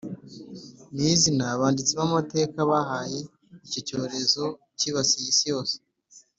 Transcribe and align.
ni 0.95 1.05
izina 1.15 1.43
abanditsi 1.55 1.93
b’amateka 1.99 2.57
bahaye 2.71 3.19
icyo 3.67 3.79
cyorezo 3.87 4.43
cyibasiye 4.77 5.27
isi 5.33 5.45
yose 5.53 5.75